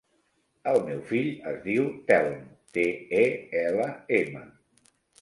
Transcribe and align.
El 0.71 0.79
meu 0.87 1.03
fill 1.09 1.29
es 1.51 1.61
diu 1.67 1.87
Telm: 2.09 2.35
te, 2.79 2.89
e, 3.23 3.25
ela, 3.63 3.91
ema. 4.25 4.47